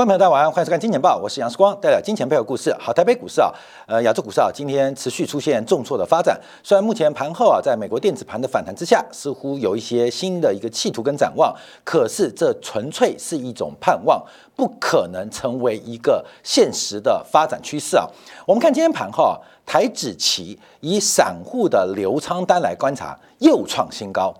[0.00, 2.74] 观众朋友，大家晚上欢迎收看《金钱报》，我是杨世光，带来金钱背后故事。
[2.80, 3.52] 好，台北股市啊，
[3.86, 6.40] 呃，亚洲股市啊，今天持续出现重挫的发展。
[6.62, 14.24] 虽然目前盘后啊，在美国电子盘的反弹之下，似乎有一些新的一个企图跟展望，可是这纯粹是一种盼望，
[14.56, 18.06] 不可能成为一个现实的发展趋势啊。
[18.46, 19.36] 我们看今天盘后啊，
[19.66, 24.34] 台指期以散户的流仓单来观察，又创新高，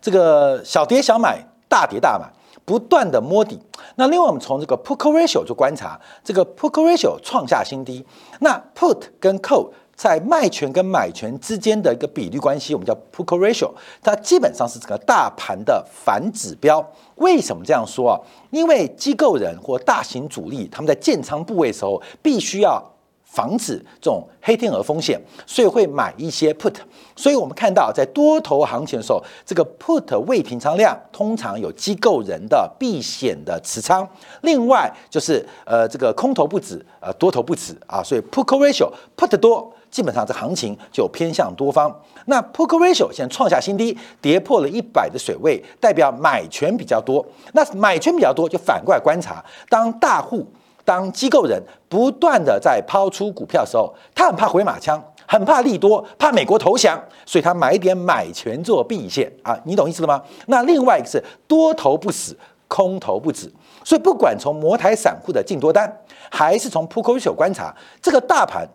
[0.00, 2.30] 这个小跌小买，大跌大买。
[2.64, 3.58] 不断的摸底，
[3.96, 8.04] 那另外我们从这个 put ratio 就观察，这个 put ratio 创下新低。
[8.40, 13.70] 那 put 跟 call 在卖权跟买权之间的一个比率关系，我们叫 put ratio，
[14.02, 16.84] 它基本上是整个大盘的反指标。
[17.16, 18.14] 为什么这样说啊？
[18.50, 22.82] 因为机构人或大型主力他们在建仓部位的时候，必须要。
[23.30, 26.74] 防止这种黑天鹅风险，所以会买一些 put。
[27.14, 34.06] 所以我们看到，在多头行情的时候，这个 put 未平仓量通常有机构人的避险的持仓。
[34.42, 38.02] 另外就是呃，这个空头不止，呃，多头不止啊。
[38.02, 41.94] 所以 put ratio put 多，基本上这行情就偏向多方。
[42.26, 47.24] 那 put ratio 现在创下新低，跌破了一百的水位，代表买权比较多。
[47.52, 50.44] 那买权比较多，就反过来观察，当大户。
[50.90, 60.20] 当机构人不断的在抛出股票的时候，他很怕回马枪，很怕利多，怕美国投降，所以他买点买权做避险啊，你懂意思了吗？
[60.48, 63.48] 那另外一个是多头不死，空头不止，
[63.84, 65.96] 所以不管从摩台散户的进多单，
[66.28, 68.68] 还是从扑克手观察，这个大盘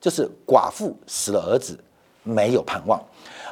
[0.00, 1.78] 就是寡妇死了儿子，
[2.22, 2.98] 没有盼望。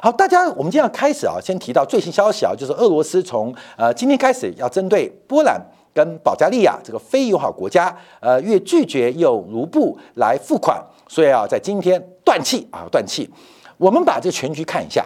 [0.01, 5.61] 好，大家我们今天要开始啊，先提到最新消息啊，就是俄罗斯从呃今天开始要针对波兰。
[5.97, 13.27] 跟保加利亚这个非友好国家，呃，越拒绝用卢布来付款，所以啊，在今天断气啊，断气。
[13.77, 15.03] 我们把这个全局看一下，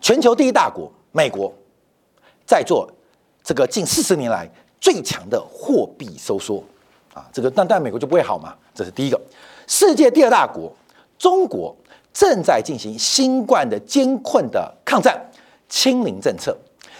[0.00, 1.52] 全球第一大国美国
[2.44, 2.90] 在做
[3.44, 4.50] 这个近四十年来
[4.80, 6.60] 最强的货币收缩
[7.14, 8.56] 啊，这个但但美国就不会好嘛？
[8.74, 9.20] 这是第一个。
[9.68, 10.72] 世界第二大国
[11.16, 11.72] 中国
[12.12, 15.24] 正在进行新冠的艰困的抗战，
[15.68, 16.56] 清零政策。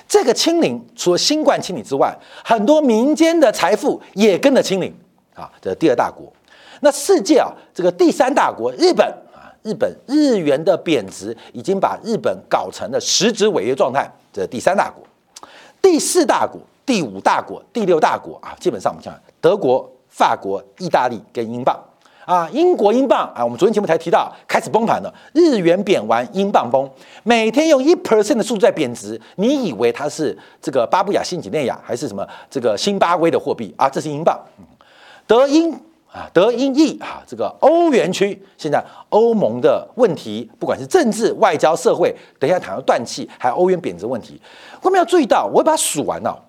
[0.09, 4.93] 这个清零，除了新冠清理之外，很多民间的财富也跟着清零
[5.35, 5.53] 啊。
[5.61, 6.33] 这是第二大国。
[6.81, 14.11] 那世界啊，这个第三大国日本啊，日本日元的贬值已经把日本搞成了实质违约状态。
[14.33, 15.05] 这是第三大国。
[15.83, 21.79] 第四大国、第五大国、第六大国啊，基本上我们讲德国、法国、意大利跟英镑。
[22.29, 26.87] 啊，英国英镑啊，我们昨天节目才提到开始崩盘了，日元贬完，英镑崩，
[27.23, 33.89] 每天用一 percent 的速度在贬值，你以为它是这个巴布亚新几内亚还是什么这个新巴威的货币啊？
[33.89, 34.39] 这是英镑，
[35.27, 35.73] 德英
[36.13, 44.39] 啊，德英意啊，这个欧元区现在欧盟的问题，不管是政治、外交、社会，等一下谈到断气，还有欧元贬值问题，
[44.83, 46.45] 我们要注意到，我会把它数完了。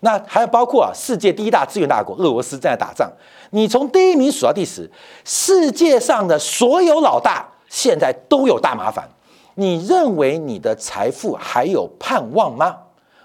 [0.00, 3.10] 那还有包括啊，世界第一大资源大国俄罗斯正在打仗。
[3.50, 4.90] 你从第一名数到第十，
[5.24, 9.08] 世界上的所有老大现在都有大麻烦。
[9.54, 12.76] 你认为你的财富还有盼望吗？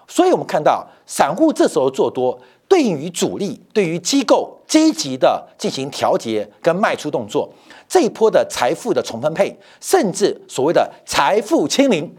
[0.07, 7.47] 所以我们看到散户这时候做多，对于主力、对于机构积极的进行调节跟卖出动作，
[7.87, 12.11] 这一波的财富的重分配，甚至所谓的财富清零。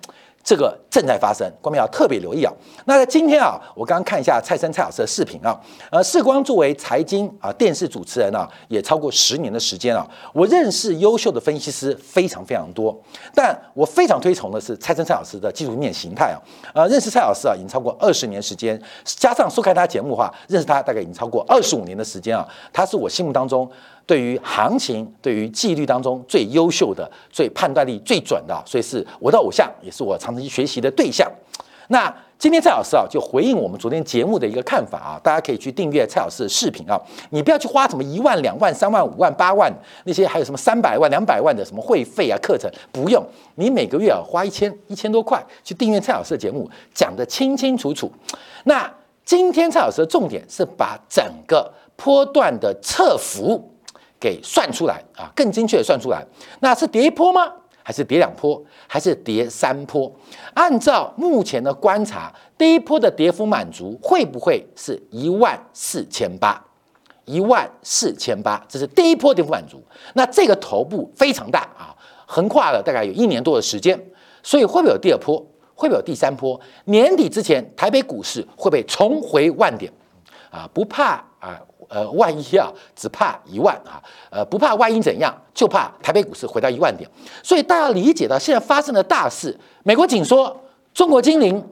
[0.44, 2.52] 这个正在发生，观众要特别留意啊。
[2.84, 5.58] 那在今天啊，我刚刚看一下蔡生蔡老师的视频啊。
[5.90, 10.06] 呃，世光作为财经啊电视主持人啊，也超过十年的时间啊。
[10.34, 12.94] 我认识优秀的分析师非常非常多，
[13.34, 16.36] 但我非常推崇的是蔡生蔡老师的技术面形态啊。
[16.74, 22.46] 呃，认识蔡老师啊，已经超过二十年时间，加上收看他节目的话，认识他大概已经超过二十五年的时间啊。
[22.70, 23.66] 他是我心目当中。
[24.06, 31.30] 对于行情，对于纪律当中最优秀的、最判断力最准的，所以是我的偶像，也是我长期学习的对象。
[31.88, 37.00] 那今天蔡老师啊，就回应我们昨天节目的一个看法啊，大家可以去订阅蔡老师的视频啊。
[37.30, 39.72] 你不要去花什么一万、两万、三万、五万、八万
[40.04, 43.24] 那些，还有什么三百万、两百万的什么会费啊、课程，不用。
[43.56, 48.10] 你每个月啊花一千、一千多块去订阅蔡老师的节目，讲得清清楚楚。
[48.64, 48.90] 那
[49.24, 53.70] 今天蔡老师的重点是把整个波段的侧幅。
[54.24, 56.24] 给算出来啊，更精确的算出来，
[56.60, 57.52] 那是跌一波吗？
[57.82, 58.58] 还是跌两波？
[58.86, 60.10] 还是跌三波？
[60.54, 66.58] 按照目前的观察，第一波的跌幅满足会不会是一万四千八？
[67.26, 69.82] 一万四千八，这是第一波跌幅满足。
[70.14, 71.94] 那这个头部非常大啊，
[72.24, 74.02] 横跨了大概有一年多的时间，
[74.42, 75.36] 所以会不会有第二波？
[75.74, 76.58] 会不会有第三波？
[76.86, 79.92] 年底之前，台北股市会不会重回万点？
[80.50, 81.60] 啊，不怕啊。
[81.88, 87.08] 呃，万一啊，只怕一万啊，呃，不怕万一怎样，就怕台北股市回到一万点。
[87.42, 90.56] 所以大家理解到现在发生的大事，美国紧缩，
[90.92, 91.62] 中国精灵，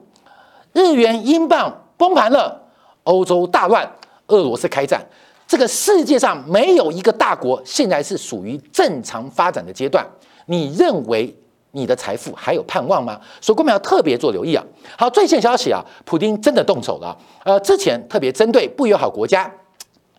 [0.73, 2.61] 日元、英镑崩盘了，
[3.03, 3.89] 欧洲大乱，
[4.27, 5.05] 俄俄罗斯开战。
[5.45, 10.03] 这个世界上没有一个大国现在是属于正常发展的阶段。
[10.47, 11.35] 你认为
[11.71, 13.19] 你的财富还有盼望吗？
[13.41, 14.63] 所以我们要特别做留意啊。
[14.97, 17.15] 好，最新消息啊，普京真的动手了。
[17.43, 19.51] 呃，之前特别针对不友好国家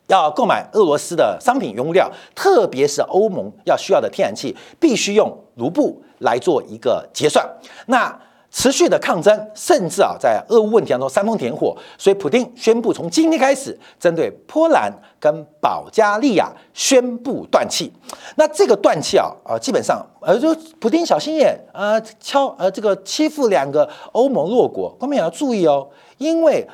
[0.06, 7.46] 要购买俄罗斯的商品原料，特别是欧盟要需要的天然气，必须用卢布来做一个结算。
[7.86, 8.20] 那
[8.50, 17.92] 持续的抗争，甚至啊，在俄乌问题当中煽风点火，所以普京宣布从今天开始，针对波兰跟保加利亚宣布断气。
[18.36, 26.64] 那这个断气啊，啊，基本上呃，就普京小心眼，呃，敲呃这个欺负两个欧盟弱国，我们也要注意哦，因为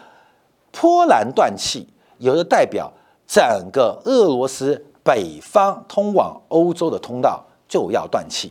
[0.71, 1.88] 波兰断气，
[2.19, 2.93] 有的代表
[3.31, 8.50] 整个俄罗斯北方通往欧洲的通道就要断气。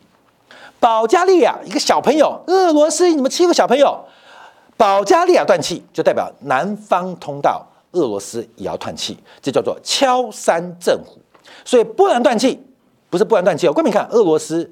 [0.80, 4.00] 保加利亚一个小朋友，俄罗斯你们欺负小朋友，
[4.78, 11.20] 保加利亚断气就代表南方通道俄罗斯也要断气，这叫做敲山震虎。
[11.66, 12.66] 所以波兰断气
[13.10, 14.64] 不是波兰断气哦，观众看，俄罗斯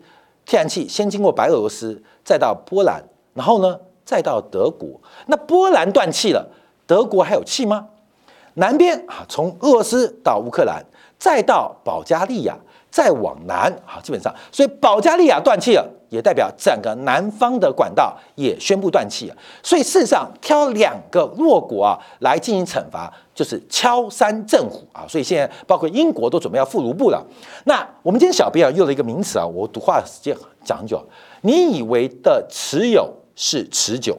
[0.45, 5.01] 天然气先经过白俄罗斯，再到波兰，然后呢再到德国。
[5.25, 6.47] 那波兰断气了，
[6.85, 7.89] 德国还有气吗？
[8.57, 10.85] 南边啊，从俄罗斯到乌克兰，
[11.17, 12.55] 再到保加利亚。
[12.89, 19.35] 再往南，啊，基本上，所以保加利亚断气了，也代表整个南方的管道也宣布断气了。
[19.61, 25.05] 所以事实上，挑两个弱国啊来进行惩罚，就是敲山震虎啊。
[25.07, 27.23] 所以现在包括英国都准备要付卢布了。
[27.65, 31.05] 那我们今天小编啊用了一个名词啊，我读话时间讲很久。
[31.41, 34.17] 你以为的持有是持久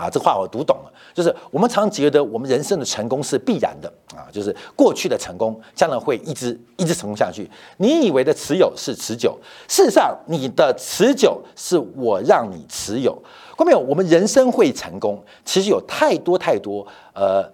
[0.00, 0.10] 啊？
[0.10, 0.92] 这话我读懂了。
[1.12, 7.50] 就是我们常觉得我们人生的成功是必然的啊，就是过去的成功将来会一直一直成功下去。
[7.76, 9.38] 你以为的持有是持久，
[9.68, 13.16] 事实上你的持久是我让你持有。
[13.56, 13.78] 看没有？
[13.78, 17.46] 我们人生会成功，其实有太多太多呃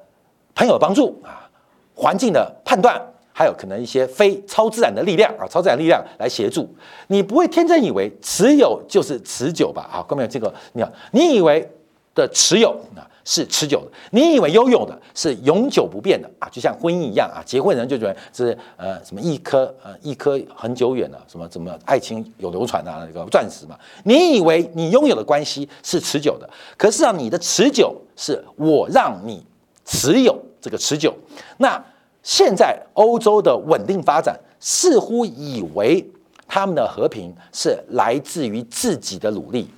[0.55, 1.51] 朋友帮助啊，
[1.97, 3.01] 环境的判断，
[3.33, 6.73] 还有可能一些非超自然的力量啊，超自然力量来协助。
[7.09, 9.83] 你不会天真以为持有就是持久吧？
[9.93, 10.29] 啊，看没有？
[10.29, 11.69] 这个你好，你以为
[12.17, 13.07] 的持有啊？
[13.29, 16.49] 是持久的，你以为拥有的是永久不变的啊？
[16.49, 23.77] 就像婚姻一样啊，结婚人就觉得是呃什么一颗呃一颗很久远的什么什么爱情有流传啊那个钻石嘛？
[24.05, 29.45] 你以为你拥有的关系是持久的，可是啊你的持久是我让你
[29.85, 31.13] 持有这个持久。
[31.57, 31.85] 那
[32.23, 36.09] 现在欧洲的稳定发展，似乎以为
[36.47, 39.69] 他们的和平是来自于自己的努力。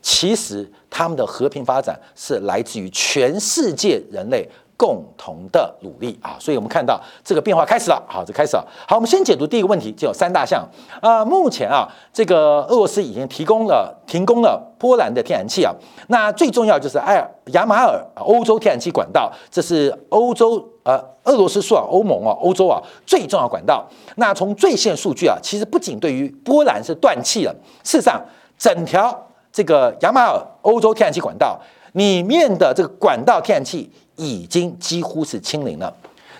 [0.00, 4.48] 其实他们的和平发展是来自于全世界人类
[4.78, 8.02] 共同的努力啊，所以我们看到这个变化开始了。
[8.08, 8.66] 好，这开始了。
[8.88, 10.66] 好，我们先解读第一个问题，就有三大项
[11.02, 11.22] 啊。
[11.22, 15.70] 目前啊，这个俄罗斯已经提供了停工了波兰的天然气啊。
[16.08, 23.86] 那最重要就是埃尔亚马尔欧洲天然气管道，这是欧洲呃俄罗斯输往欧盟啊，欧洲啊最重要管道。
[24.14, 27.54] 那从最新数据啊，其实不仅对于波兰是断气了，
[27.84, 28.18] 事实上
[28.56, 29.22] 整条。
[29.56, 31.58] 这个雅马尔欧洲天然气管道
[31.94, 35.90] 里面的这个管道天然气已经几乎是清零了，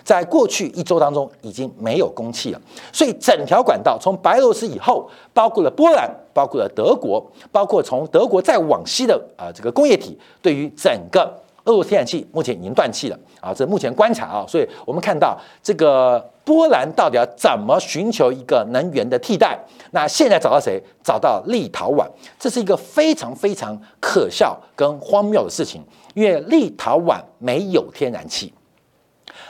[0.03, 2.61] 在过去一周当中已经没有供气了，
[2.93, 7.19] 所以整条管道从白俄罗斯以后，包括了波兰，包括了德国，
[7.51, 11.27] 包括从德国再往西的啊这个工业体，对于整个。
[11.67, 19.59] 俄罗斯天然气目前已经断气了啊，这目前观察啊，所以我们看到这个波兰到底要怎么寻求一个能源的替代？
[19.91, 20.81] 那现在找到谁？
[21.03, 22.07] 找到立陶宛，
[22.39, 25.83] 这是一个非常非常可笑跟荒谬的事情，
[26.13, 28.53] 因为立陶宛没有天然气，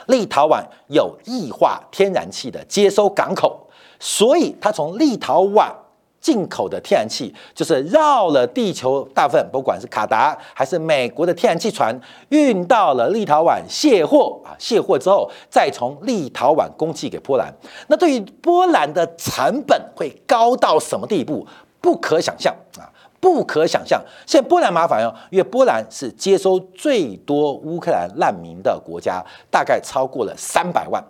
[0.06, 3.64] 立陶宛有液化天然气的接收港口，
[4.00, 5.72] 所以它从立陶宛。
[6.20, 11.98] 进口的天然气就是绕了地球大部分，不管是卡达还是美国的天然气船
[12.30, 17.52] 运到了立陶宛卸货啊，卸货之后再从立陶宛供气给波兰。
[17.86, 21.46] 那对于波兰的成本会高到什么地步？
[21.80, 24.02] 不可想象啊，不可想象。
[24.26, 31.02] 现在波兰麻烦哦，因为波兰是接收最多乌克兰难民的国家，大概超过了三百万。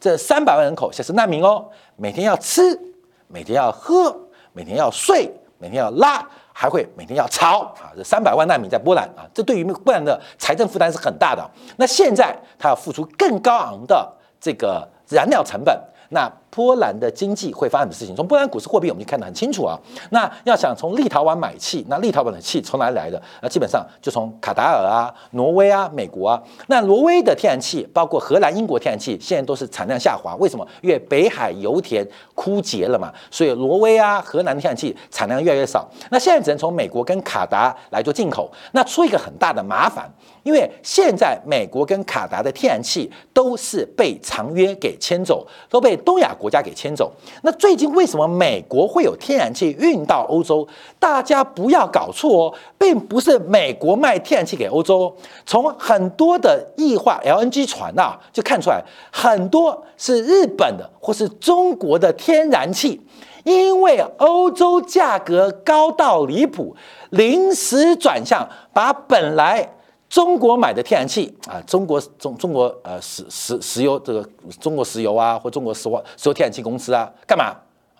[0.00, 1.66] 这三百万人口现在是难民哦，
[1.96, 2.80] 每天要吃，
[3.28, 4.23] 每天要喝。
[4.54, 7.92] 每天要睡，每天要拉，还会每天要吵啊！
[7.96, 11.44] 这三百万难民在波兰啊，这对于波兰的财政负担是很大的。
[11.76, 15.78] 那现在他要付出更高昂的这个燃料成本，
[16.10, 18.14] 那波兰的经济会发生的事情。
[18.14, 19.76] 从波兰股市货币，我们就看得很清楚啊。
[20.10, 23.20] 那要想从立陶宛买气，那立陶宛的气从哪里来的？
[23.42, 26.40] 那基本上就从卡达尔啊、挪威啊、美国啊。
[26.68, 30.36] 那挪威的天然气，包括荷兰、英国天然气，现在都是产量下滑。
[30.36, 30.64] 为什么？
[30.80, 32.06] 因为北海油田
[32.36, 35.88] 枯竭了嘛，所以挪威啊、荷兰的天然气产量越来越少。
[36.10, 40.08] 那现在只能从美国跟卡达来做进口，那出一个很大的麻烦。
[40.44, 47.10] 因为现在美国跟卡达的天然气都是被长约给牵走，都被东亚国国家给牵走。
[47.40, 50.68] 那最近为什么美国会有天然气运到欧洲？
[50.98, 55.10] 大家不要搞错哦，并不是美国卖天然气给欧洲。
[55.46, 63.00] 从很多的液化 LNG 船呐，就看出来很多是日本的或是中国的天然气，
[63.44, 66.76] 因为欧洲价格高到离谱，
[67.08, 69.70] 临时转向把本来。
[70.14, 74.24] 中国买的天然气啊，中国中中国呃石石石油这个
[74.60, 77.46] 中国石油啊，或中国石化石油天然气公司啊，干嘛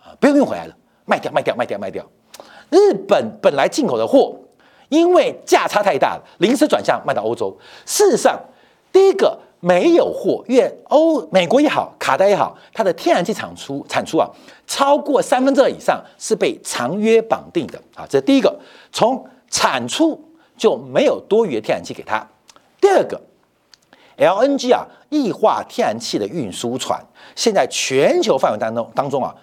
[0.01, 0.15] 啊？
[0.21, 2.07] 不用运回来了，卖掉卖掉卖掉卖掉。
[2.71, 4.33] 日本本来进口的货，
[4.91, 7.53] 因为价差太大了，临时转向卖到欧洲。
[7.85, 8.39] 事实上，
[8.93, 14.31] 第一个没有货，因为欧美国也好，卡达也好，它的天然气产出产出啊，
[14.69, 18.57] 超过三分之二以上是被长约绑定的啊，这第一个。
[18.93, 20.24] 从产出。
[20.57, 22.27] 就没有多余的天然气给他。
[22.81, 23.21] 第二个
[24.17, 27.01] ，LNG 啊，液化天然气的运输船，
[27.35, 29.35] 现在全球范围当中当中啊，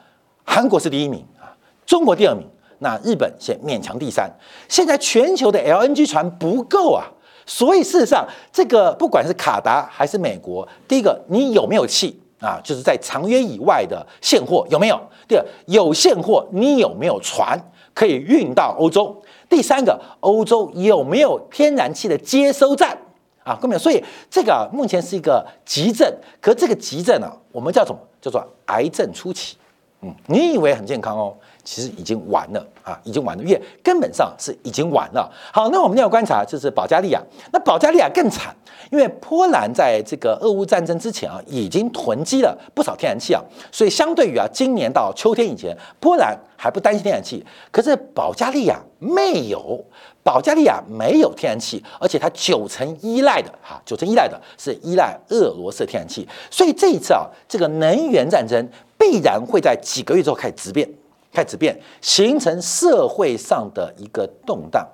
[0.45, 1.49] 韩国是第一名啊，
[1.85, 2.47] 中国第二名，
[2.79, 4.31] 那日本现勉强第三。
[4.69, 7.05] 现在全球的 LNG 船不够啊，
[7.45, 12.61] 所以事实上，这个不管是卡达还是美国，第一个你有没有气啊？
[12.63, 14.99] 就是在长约以外的现货有没有？
[15.27, 17.59] 第二，有现货，你有没有船
[17.93, 19.21] 可以运到欧洲？
[19.51, 22.97] 第三个，欧洲有没有天然气的接收站
[23.43, 23.59] 啊？
[23.61, 27.99] 各位，所以这个目前是一个急症，可这个急症呢，我们叫什么？
[28.21, 29.57] 叫做癌症初期。
[30.03, 35.31] 嗯，你以为很健康哦，其实已经完了啊，已经完了，因为根本上是已经完了。
[35.53, 38.55] 好，那我们要观察就是保加利亚，那保加利亚更惨，
[38.91, 43.41] 因为波兰在这个俄乌战争之前啊，已经囤积了不少天然气啊，
[43.71, 46.37] 所以相对于啊，今年到秋天以前，波兰。
[46.61, 49.83] 还不担心天然气，可是保加利亚没有，
[50.21, 58.63] 保加利亚没有天然气，而且它九成依赖的哈，九成依赖的是依赖俄罗斯天然气，所以这一次啊，这个能源战争
[58.95, 60.87] 必然会在几个月之后开始质变，
[61.31, 64.87] 开始变，形成社会上的一个动荡。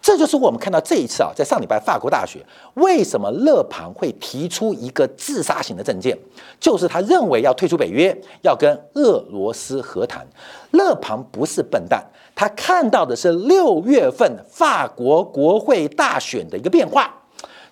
[0.00, 6.14] 这就是我们看到这一次啊，在上礼拜法国大学，为什么勒庞会提出一个自杀型的政见，
[6.60, 10.26] 就是他认为要退出北约，要跟俄罗斯和谈。
[10.72, 17.10] 勒庞不是笨蛋，他看到的是六月份法国国会大选的一个变化，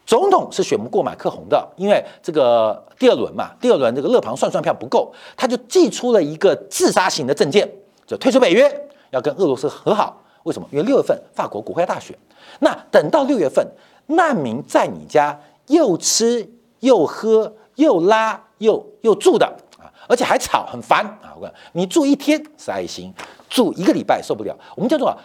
[0.07, 7.71] 总统是选不过马克宏的，因为这个第二轮嘛，第二轮这个勒庞算算票不够，他就寄出了一个自杀型的政见，
[8.07, 10.23] 就退出北约，要跟俄罗斯和好。
[10.45, 10.67] 为什么？
[10.73, 12.19] 因为六月份法国国会大选，
[12.59, 13.65] 那等到六月份，
[14.07, 19.47] 难民在你家又吃又喝又拉又又住的
[19.79, 21.33] 啊，而且还吵很烦啊！
[21.41, 23.15] 我讲你住一天是爱心，
[23.49, 24.53] 住一个礼拜受不了。
[24.75, 25.17] 我们叫做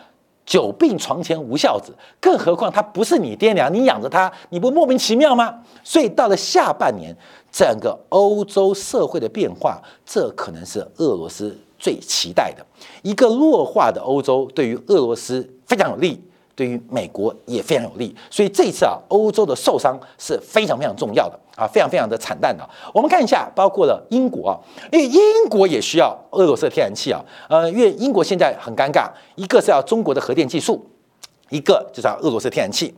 [0.45, 1.91] 久病床前无孝子，
[2.21, 5.63] 更何况他不是你爹娘，你养着他，你不莫名其妙吗？
[5.83, 7.15] 所以到了下半年，
[7.51, 11.57] 整个欧洲社会的变化，这可能是俄罗斯。
[11.77, 12.65] 最期待的
[13.01, 16.21] 一个弱化的欧洲，对于俄罗斯非常有利，
[16.55, 18.15] 对于美国也非常有利。
[18.29, 22.67] 所以这一次啊，欧洲的受伤是非常非常重要的啊，非常非常的惨淡的。
[22.93, 24.57] 我们看一下，包括了英国啊，
[24.91, 25.19] 因为英
[25.49, 30.85] 国也需要俄罗斯的天然气啊，呃，因为英国现在很尴尬，一个是要中国的核电技术，
[31.49, 32.93] 一个就是要俄罗斯天然气。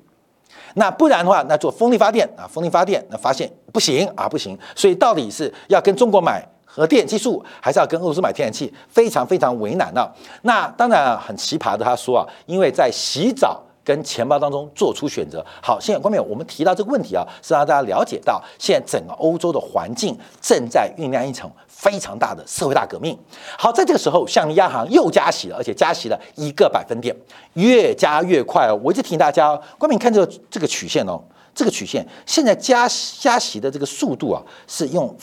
[0.76, 4.58] 那不然的话，那做风力发电啊，风力发电那发现不行啊，不行。
[4.76, 6.48] 所以到底是要跟中国买？
[6.72, 10.08] 核电技术还是要跟俄罗斯买天然气，非常非常为难的。
[10.44, 15.44] 那当然很奇葩的，他说啊，因为在洗澡跟钱包当中做出选择。
[15.64, 23.18] 好，现在关面我们提到这个问题啊，是让大家了解到，现在整个欧洲的环境正在酝酿一场非常大的社会大革命。
[23.58, 27.16] 好，在这个时候，像央行又加息了，而且加息了一个百分点，
[27.54, 28.80] 越加越快哦。
[28.84, 31.20] 我一直提醒大家哦，关面看这个这个曲线哦。
[31.60, 32.88] 这个曲线现在加
[33.20, 35.14] 加息的这个速度啊，是用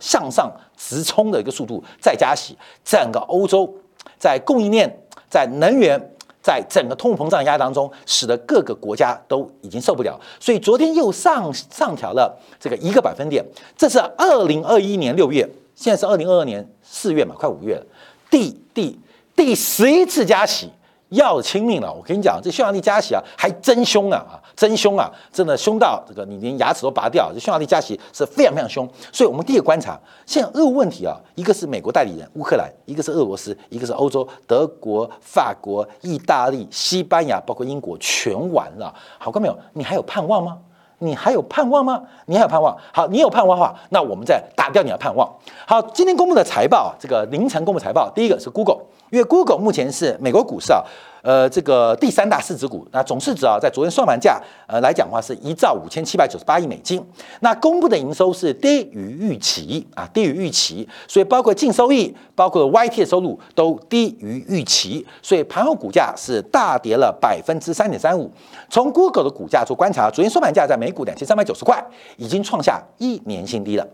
[0.00, 2.56] 向上直冲的一个速度在加息。
[2.82, 3.70] 整个欧洲
[4.18, 4.90] 在供应链、
[5.28, 6.00] 在能源、
[6.42, 10.18] 在整个通膨胀压当中，使得各个国家都已经受不了。
[10.40, 13.44] 所以昨天又上上调了这个一个百分点。
[13.76, 17.84] 这是二零二一年六月，现在是二零二二年四月嘛，快五月了。
[18.30, 18.98] 第第
[19.36, 20.70] 第十一次加息，
[21.10, 21.92] 要亲命了。
[21.92, 27.32] 我跟你讲，这匈牙利加息啊，还真凶啊啊，真凶啊，真的凶到这个你连牙齿都拔掉。
[27.32, 28.88] 这匈牙利加息是非常非常凶。
[29.12, 38.92] 所以，我们第一个观察，现在俄乌问题啊，一个是美国代理人乌克兰，一个是俄罗斯，一个是欧洲德国、法国、意大利、西班牙，包括英国，全完了。
[39.18, 39.56] 好，看没有？
[39.74, 40.58] 你还有盼望吗？
[40.98, 42.02] 你还有盼望吗？
[42.24, 42.74] 你还有盼望？
[42.90, 45.30] 好，你有盼望的话，那我们再打掉你的盼望。
[45.66, 48.78] 好，今天公布的财报，这个凌晨公布财报，第一个是 Google，
[49.10, 50.82] 因为 Google 目前是美国股市啊。
[51.22, 57.04] 呃，这个第三大市值股，那总市值啊，在昨天收盘价，呃来讲的话，是一兆五千七百九十八亿美金。
[57.40, 68.30] 那公布的营收是低于预期啊，低于预期，所以包括净收益，包括 YT 的收入都低于预期，所以盘后股价是大跌了百分之三点三五。
[68.70, 71.84] 从 Google 的股价做观察，昨天收盘价在每股两千三百九十块，
[72.18, 73.84] 已经创下一年新低了。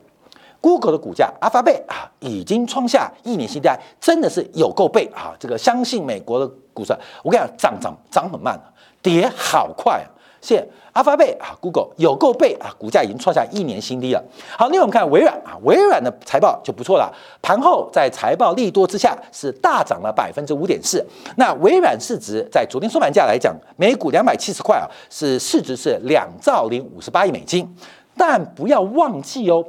[0.62, 3.68] Google 的股价，阿法贝啊，已经创下一年新低，
[4.00, 5.34] 真的是有够背啊！
[5.38, 8.58] 这个相信美国的股市，我跟你讲，涨涨涨很慢，
[9.02, 10.06] 跌好快啊！
[10.40, 14.22] 现阿发贝啊，Google 有够背啊，股价已经创下一年新低了。
[14.56, 21.04] 好，另外我们看微软啊，微软的财报就不错了，盘后在财报利多之下是大涨了百分之五点四。
[21.36, 27.68] 那微软市值在昨天收盘价来讲，每股两百七十块啊，是市值是两兆零五十八亿美金。
[28.16, 29.64] 但不要忘记哦。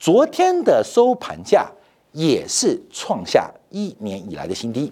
[0.00, 1.70] 昨天的收盘价
[2.12, 4.90] 也是创下一年以来的新低，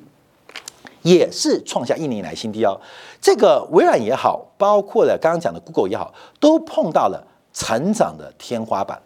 [1.00, 2.78] 也是创下一年以来新低哦。
[3.18, 9.00] 这个微软也好，包括了刚刚讲的 Google 也好，都碰到了成长的天花板。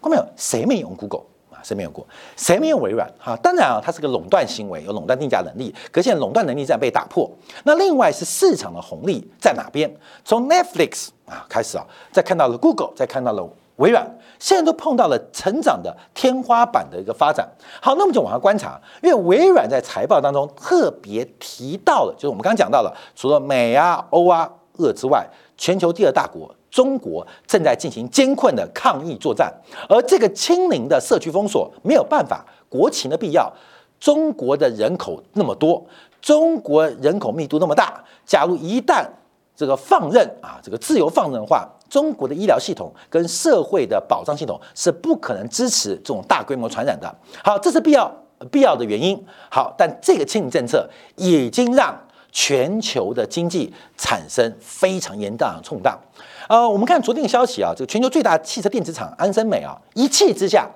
[0.00, 0.24] 看到没有？
[0.36, 1.58] 谁没用 Google 啊？
[1.64, 2.06] 谁没用过？
[2.36, 3.10] 谁没用微软？
[3.18, 5.74] 哈，当然啊，它是个垄断行为，有垄断定价能力。
[5.90, 7.28] 可现在垄断能力在被打破。
[7.64, 9.92] 那另外是市场的红利在哪边？
[10.24, 13.50] 从 Netflix 啊开始啊，再看到了 Google，再看到了。
[13.78, 17.48] 微软现在都碰到了成长的天花板的一个发展。
[17.80, 29.52] 好，那么就往下观察，因为微软在财报当中特别提到了，就是我们刚刚讲到了，除了美啊、欧啊、俄之外，全球第二大国中国正在进行艰困的抗疫作战，
[29.88, 33.52] 而这个清零的社区封锁没有办法，国情的必要。
[34.00, 35.84] 中国的人口那么多，
[36.20, 39.04] 中国人口密度那么大，假如一旦
[39.56, 41.68] 这个放任啊，这个自由放任的话。
[41.88, 47.12] 中国的医疗系统跟社会的保障系统是不可能支持这种大规模传染的。
[47.42, 48.10] 好，这是必要
[48.50, 49.22] 必要的原因。
[49.50, 51.96] 好，但这个清理政策已经让
[52.30, 55.98] 全球的经济产生非常严重的冲荡。
[56.48, 60.68] 呃，我们看昨天的消息啊，这个全球最大汽车电子厂安森美啊，一气之下。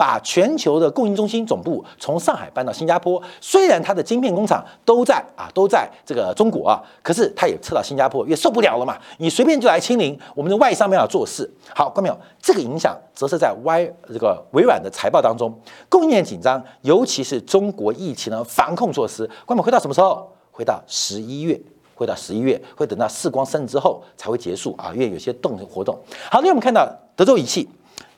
[0.00, 8.96] 把全球的供应中心总部从上海搬到新加坡，虽然它的晶片工厂都在啊，都在这个中国啊，可是它也撤到新加坡，因为受不了了嘛。
[9.18, 11.46] 你随便就来清零，我们的外商没法做事。
[11.74, 12.18] 好，关没有？
[12.40, 15.54] 这个影响则是在 Y 这个微软的财报当中，
[15.90, 19.28] 供应链紧张，尤其是中国疫情的防控措施。
[19.44, 20.26] 关没会到什么时候？
[20.50, 21.60] 会到十一月，
[21.94, 25.94] 会到十一月，会等到四光生之后才会结束啊，因为有些动活动。
[26.30, 27.68] 好，那我们看到德州仪器。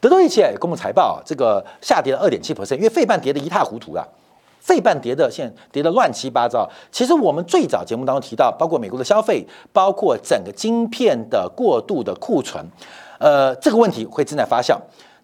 [0.03, 4.05] 德州仪器公布财报，这个下跌了二点七 percent，因为费半跌得一塌糊涂啊，
[4.59, 6.69] 费半跌的现跌得乱七八糟。
[6.91, 12.67] 其实我们最早节目当中提到，包括美国的消费，包括整个晶片的过度的库存，
[13.21, 14.77] 呃，这个问题会正在发酵。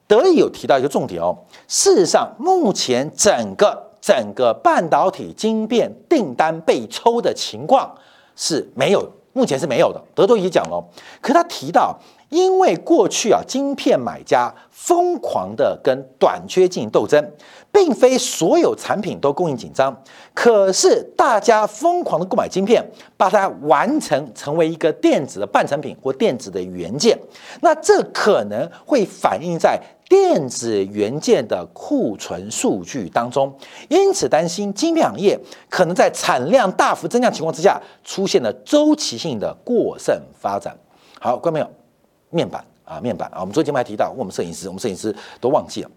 [0.06, 1.36] 德意有提到一个重点哦，
[1.66, 7.92] 事实上目前整个整个半导体晶片订单被抽的情况
[8.36, 10.00] 是没有，目前是没有的。
[10.14, 10.80] 德州仪器讲了，
[11.20, 11.98] 可他提到。
[12.28, 17.32] 因为过去啊，晶片买家疯狂的跟短缺进行斗争，
[17.72, 20.02] 并非所有产品都供应紧张，
[20.34, 22.84] 可是大家疯狂的购买晶片，
[23.16, 27.18] 把它完成成为一个电子的半成品或电子的元件，
[27.62, 33.52] 那这可能会反映在电子元件的库存数据当中，
[33.88, 35.38] 因此担心晶片行业
[35.68, 40.76] 可能在产量大幅增加情况之下，出现了周期性的过剩发展。
[41.18, 41.87] 好，观众朋友。
[42.30, 45.90] 面板啊，面板啊，我们昨天还提到，问我们摄影师，我们摄影师都忘记了，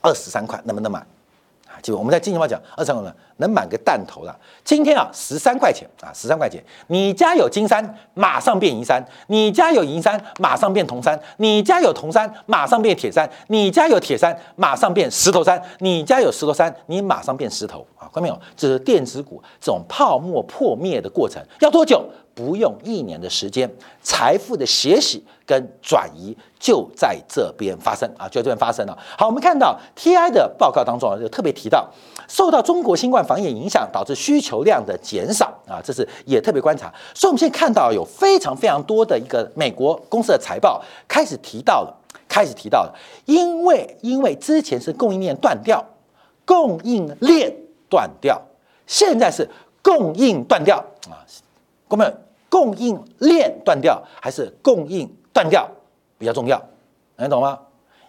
[0.00, 0.98] 二十三块能不能买？
[1.66, 4.38] 啊，就我们在今天话讲，二十三块能买个弹头了。
[4.62, 18.06] 今天啊，十三块钱啊，十三块钱，你家有金山，马上变银山；你家有银山，马上变铜山；你家有铜山，马上变铁山；你家有铁山，马上变石头山；你家有石头山，你马上变石头啊！
[18.12, 18.38] 看到没有？
[18.56, 22.04] 这是电子股这种泡沫破灭的过程，要多久？
[22.34, 23.68] 不用一年的时间，
[24.00, 28.96] 财富的血洗跟转移就在这边发生啊，就在这边发生了。
[29.18, 31.90] 好，我们看到 TI 的报告当中啊，就特别提到，
[32.28, 36.92] 受到中国新冠防疫影响，导致需求量的减少啊，这是也特别观察。
[37.14, 41.94] 所以，我们现在看到有非常非常多的一个美国公司的财报开始提到了，
[42.26, 42.94] 开始提到了，
[43.26, 45.84] 因为因为之前是供应链断掉，
[46.46, 47.54] 供应链
[47.90, 48.40] 断掉，
[48.86, 49.48] 现在是。
[49.80, 50.76] 供应断掉
[51.08, 51.24] 啊，
[51.86, 52.14] 各位，
[52.50, 55.66] 供应链断掉还是供应断掉
[56.18, 56.62] 比较重要？
[57.16, 57.58] 能懂吗？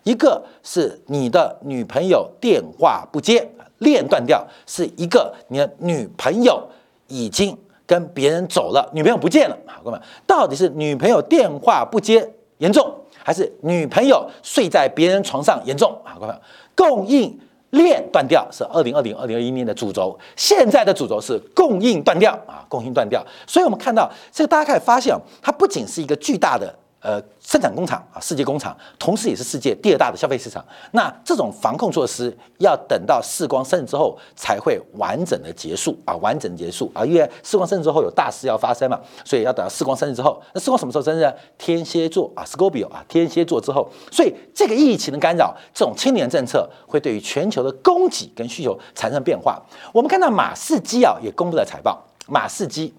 [0.09, 6.67] 一个是你的女朋友电话不接，链断掉；是一个你的女朋友
[7.07, 9.55] 已经跟别人走了，女朋友不见了。
[9.67, 12.91] 好，各位，到底是女朋友电话不接严重，
[13.23, 15.95] 还是女朋友睡在别人床上严重？
[16.03, 16.33] 好，各位，
[16.75, 23.23] 供应链断掉是二零二零、二零二一年的主轴，现在的主轴是供应断掉啊，供应断掉。
[23.45, 26.73] 所以我们看到这个，大家开始发现，它不仅是一个巨大的。
[27.01, 30.63] 呃，生产工厂啊，世界工厂，同时也是世界第二大的消费市场。
[30.91, 40.41] 那这种防控措施要等到世光生日之后才会完整的结束啊，完整结束啊，因为世光生日之后有大事要发生嘛，所以要等到世光生日之后。
[40.53, 41.33] 那世光什么时候生日？
[41.57, 43.89] 天蝎座啊，Scorpio 啊，天蝎座之后。
[44.11, 49.61] 所以这个疫情的干扰，这种青年政策会对于全球的供给跟需求产生变化。
[49.93, 52.93] 我们看到马士基啊也公布了财报，马士基。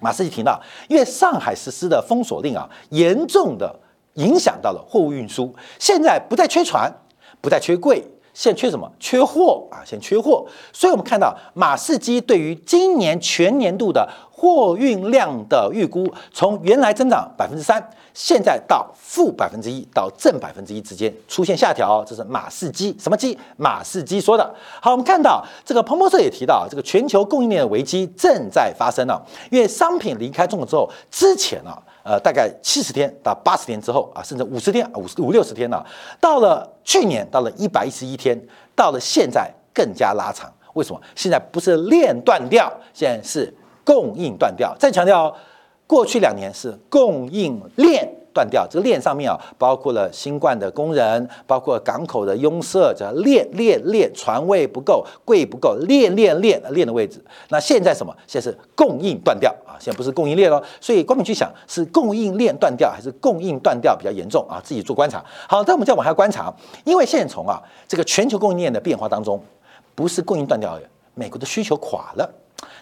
[0.00, 3.74] 马斯基提到，因为上海实施的封锁令啊，严重的
[4.14, 5.54] 影响到了货物运输。
[5.78, 6.92] 现在不再缺船，
[7.40, 8.02] 不再缺柜，
[8.34, 8.90] 现在缺什么？
[9.00, 9.80] 缺货啊！
[9.84, 10.46] 现在缺货。
[10.72, 14.06] 所以我们看到马士基对于今年全年度的
[14.38, 17.82] 货运量的预估，从原来增长百分之三。
[18.12, 23.38] 现在到负百分之一到正百分之一之间出现下调，这是马士基什么基？
[23.56, 24.54] 马士基说的。
[24.80, 29.22] 好，我们看到这个彭博社也提到，这个全球供应链的危机正在发生了。
[29.50, 35.82] 因为商品离开中国之后，之前啊，呃，大概七十天到八十天之后啊，甚至五十天、五十五六十天呢，
[36.20, 38.38] 到了去年到了一百一十一天，
[38.74, 40.50] 到了现在更加拉长。
[40.72, 41.00] 为什么？
[41.14, 43.54] 现在不是链断掉，现在是
[43.86, 44.76] 供应断掉。
[44.78, 45.34] 再强调。
[45.88, 57.24] 过去两年是供应链断掉，这个链上面啊，包括了新冠的工人，包括港口的拥塞，叫链链链，船位不够，柜不够，链链链链的位置。
[57.50, 58.12] 那现在什么？
[58.26, 60.60] 现在是供应断掉啊，现在不是供应链了。
[60.80, 64.60] 所以光明去想，是供应链断掉还是供应断掉比较严重啊？
[64.64, 65.24] 自己做观察。
[65.48, 69.40] 好，那我们再往下观察，因为现在从啊这个全球供应链的变化当中，
[69.94, 70.76] 不是供应断掉，
[71.14, 72.28] 美国的需求垮了。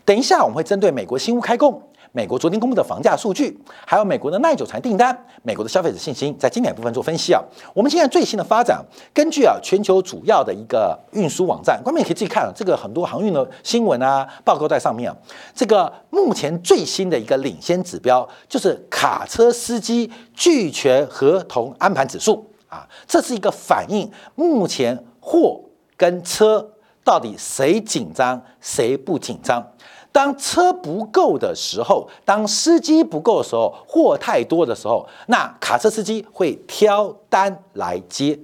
[0.04, 1.82] 等一下我们会针对美国新屋开工。
[2.16, 7.42] 美国昨天公布的房价数据，还有美国的耐久材订单，美国的消费者信心，在经典部分做分析啊。
[7.74, 8.80] 我们现在最新的发展，
[9.12, 15.16] 根据啊全球主要的一个运输网站，观众也可以自己看啊这个很多航运的新闻啊报告在上面啊。
[15.56, 25.60] 这个目前最新的一个领先指标，就是卡车司机拒绝合同安排指数啊，这是一个反映目前货
[25.96, 26.64] 跟车
[27.02, 29.66] 到底谁紧张谁不紧张。
[30.14, 38.38] 当车不够的时候，当司机不够的时候，货太多的时候，那卡车司机会挑单来接，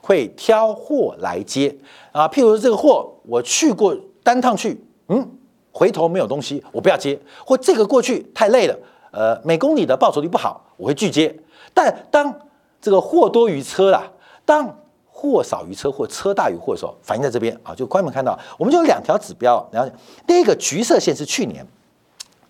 [0.00, 1.76] 会挑货来接
[2.12, 2.26] 啊。
[2.26, 5.30] 譬如说这个货我去过单趟去，嗯，
[5.70, 8.74] 回头没有东西，我不要接；或这个过去太累了，
[9.10, 11.38] 呃，每公里的报酬率不好，我会拒接。
[11.74, 12.34] 但当
[12.80, 14.10] 这个货多于车了，
[14.46, 14.78] 当
[15.22, 19.64] 货少于车或车大于货的时候，反映在这边啊，就观众看到，我们就有两条指标。
[19.70, 19.88] 然后
[20.26, 21.64] 第一个橘色线是去年，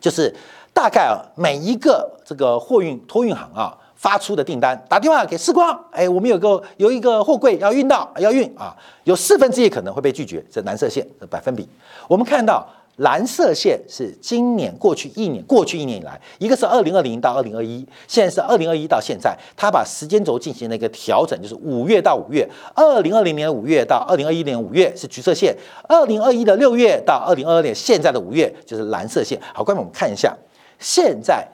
[0.01, 0.35] 就是
[0.73, 11.69] 大概啊每一个这个货运托运行啊发出的订单，打电话给世光，哎，我们有个有一个货柜要运到要运啊，有四分之一可能会被拒绝，这蓝色线的百分比，
[12.09, 12.67] 我们看到。
[12.97, 25.57] 蓝色线是今年过去一年，过去一年以来，一个是二零二零到二零二一，现在是二零二一到现在，它把时间轴进行了一个调整，就是五月到五月，二零二零年五月到二零二一年五月是橘色线，
[25.89, 29.41] 二零二一的六月到二零二二年现在的五月就是蓝色线。
[29.55, 30.37] 好，观众我们看一下，
[30.79, 31.49] 现在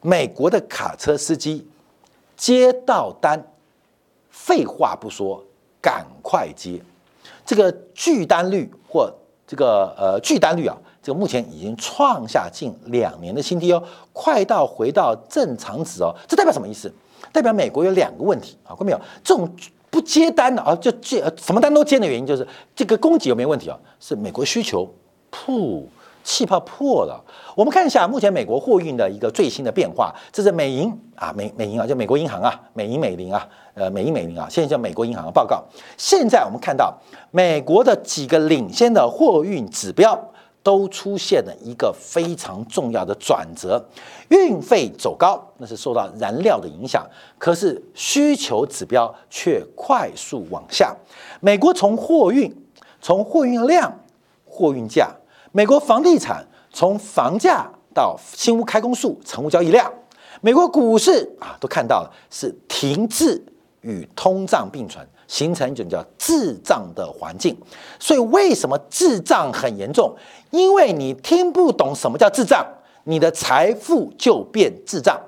[0.00, 1.66] 美国的卡车司机
[2.36, 3.44] 接到单，
[4.30, 5.44] 废话不说，
[5.82, 6.80] 赶快接，
[7.44, 9.12] 这个拒单率或。
[9.50, 13.82] 这个呃拒单率啊，这个目前已经创下近两年的新低哦，
[14.12, 16.14] 快到回到正常值哦。
[16.28, 16.92] 这代表什么意思？
[17.32, 19.00] 代表美国有两个问题啊，看到没有？
[19.24, 19.52] 这种
[19.90, 23.76] 不接单的啊，就接什么单都接的原因，就是这个供给有没有问题啊？
[23.98, 24.88] 是美国需求
[25.32, 25.82] 噗
[26.22, 27.22] 气泡破了。
[27.54, 33.48] 我们看一下目前美国货运的一个最新的变化，这是美银啊，美美银啊，就美国银行啊，美银美林啊。
[33.72, 35.64] 呃，美银美林啊，现在叫美国银行的报告。
[35.96, 36.92] 现在我们看到
[37.30, 40.18] 美国的几个领先的货运指标
[40.62, 43.82] 都出现了一个非常重要的转折，
[44.28, 47.06] 运费走高，那是受到燃料的影响。
[47.38, 50.94] 可是需求指标却快速往下。
[51.40, 52.52] 美国从货运、
[53.00, 54.00] 从货运量、
[54.44, 55.10] 货运价，
[55.52, 59.92] 美国房地产从房价到新屋开工数、成屋交易量，
[60.40, 63.44] 美国股市啊，都看到了是停滞。
[63.82, 67.56] 与通胀并存，形成一种叫滞胀的环境。
[67.98, 70.14] 所以为什么滞胀很严重？
[70.50, 72.62] 因为你听不懂什么叫滞胀，
[73.04, 75.18] 你的财富就变滞胀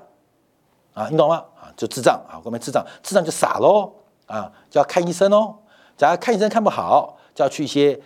[0.93, 1.37] 啊，你懂吗？
[1.59, 3.91] 啊，就滞胀啊，后面滞胀，滞胀就傻喽
[4.27, 5.55] 啊，就要看医生哦。
[5.97, 7.99] 假如看医生看不好，就要去一些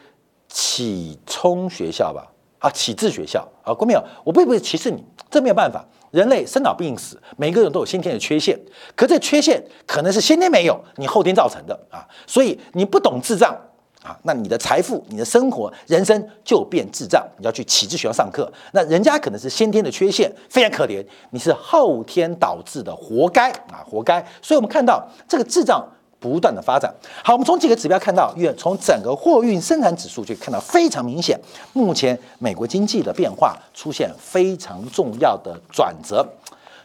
[0.50, 2.28] 启聪学校吧，
[2.60, 4.04] 啊，启智学校啊，过没有？
[4.24, 5.86] 我并不是歧视你，这没有办法。
[6.12, 8.58] 人类生老病死，每个人都有先天的缺陷，
[8.96, 12.08] 可这缺陷可能是先天没有，你后天造成的啊。
[12.26, 13.54] 所以你不懂智障
[14.02, 17.22] 啊，那你的财富、你的生活、人生就变智障。
[17.38, 24.26] 你要去启智学校上课，那人家可能是先天的缺陷，非常可怜，你是后天导致的，活该啊，活该。
[24.42, 25.86] 所以我们看到这个智障。
[26.20, 31.40] 不断的发展，好，我们从几个指标看到，因为从整个货运生产指数就看到非常明显，
[31.74, 36.28] 目前美国经济的变化出现非常重要的转折。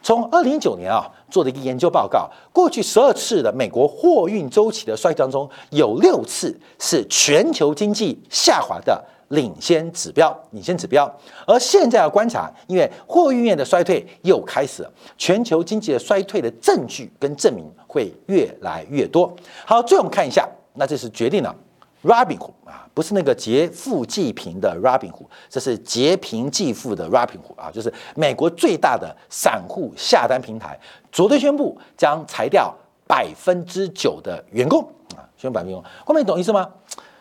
[0.02, 9.02] 从二零一九年啊做的一个研究报告，过去十二次的美国货运周期的衰退当中，有六次是全球经济下滑的。
[9.28, 11.10] 领先指标，领先指标。
[11.46, 19.36] 而现在要观察，因为货运业的衰退又开始了，全球经济的衰退的证据跟证明会越来越多。
[19.66, 21.54] 好，最后我们看一下，那这是决定了
[22.02, 30.78] Robinhood 啊，不是那个劫富济贫的 Robinhood，这是劫贫济富的 Robinhood 啊，就是美国最大的散户下单平台，
[31.10, 32.74] 昨天宣布将裁掉
[33.06, 34.82] 百分之九的员工
[35.14, 36.66] 啊，宣布百分之员工，后面懂意思吗？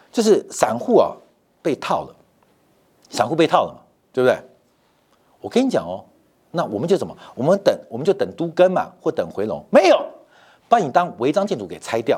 [0.09, 1.11] 就是散户啊。
[1.63, 2.15] 被套了，
[3.11, 3.81] 散户被套了嘛，
[4.11, 4.35] 对不对？
[5.39, 6.03] 我跟你讲哦，
[6.49, 7.15] 那我们就怎么？
[7.35, 9.63] 我们等，我们就等都根嘛，或等回笼。
[9.69, 10.03] 没有，
[10.71, 12.17] 把你当违章建筑给拆掉。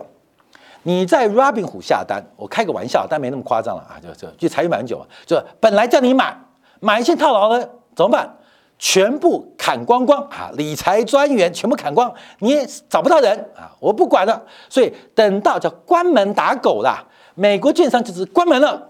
[0.84, 6.38] 你在 Robin 虎下单，我开个玩笑，但没那么夸张了啊，就就就裁员百分之九啊，就本来叫你买，
[6.80, 8.38] 买一些套牢的怎么办？
[8.78, 10.52] 全部砍光光啊！
[10.56, 13.72] 理财专员全部砍光，你也找不到人啊！
[13.80, 14.40] 我不管了。
[14.70, 18.90] 所以等到叫关门打狗啦，美国券商就是关门了。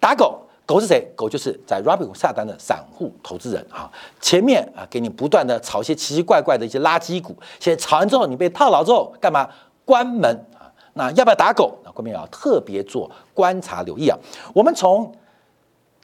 [0.00, 1.10] 打狗，狗是谁？
[1.16, 3.90] 狗就是在 Robin 下单的散户投资人啊。
[4.20, 9.48] 前面啊，给你不断的炒一些奇奇怪怪的一些垃圾股，现在炒完之后，你被套牢之后，干嘛？
[9.86, 10.68] 关门啊？
[10.92, 11.78] 那要不要打狗？
[11.82, 14.18] 那后面要特别做观察留意啊。
[14.52, 15.10] 我们从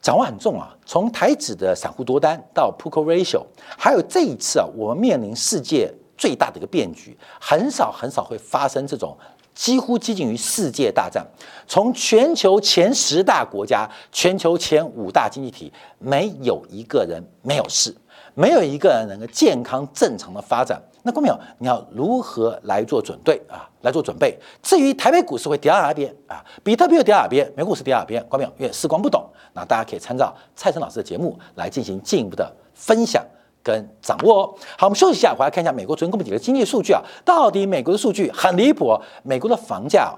[0.01, 3.43] 掌握很重啊，从台指的散户多单到 p u c o Ratio，
[3.77, 9.15] 还有这一次啊，我们面临世界最大的一个变局，很少很少会发生这种。
[9.55, 11.25] 几乎接近于世界大战，
[11.67, 17.95] 从全球前十大国家、全球前五大经济体，没有一个人没有事，
[18.35, 20.83] 没有一个人能够健康正常的发展。
[21.03, 23.69] 那郭淼，你要如何来做准备啊？
[23.83, 24.39] 来做准备。
[24.63, 26.43] 至于台北股市会跌到哪边啊？
[26.63, 27.53] 比特币又跌到哪边？
[27.55, 28.25] 美股是跌到哪边？
[28.29, 33.23] 郭淼，因为时光不懂，那大家可以参照蔡生老师的节目来进行进一步的分享。
[33.65, 40.15] 跟掌握哦，好，我们休息一下，回来看一下美国昨天公布几个经济数据啊，到底美国的数据很离谱哦，美国的房价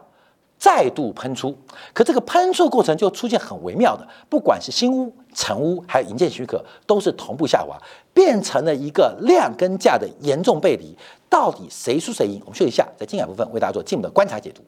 [0.58, 1.56] 再度喷出，
[1.94, 7.78] 可这个喷出过程就出现很微妙的，不管是新屋、成屋还有营建许可，都是同步下滑，
[8.12, 10.96] 变成了一个量跟价的严重背离，
[11.30, 12.40] 到底谁输谁赢？
[12.44, 14.62] 我们休息一下，在精彩部分为大家做进一步的观察解读。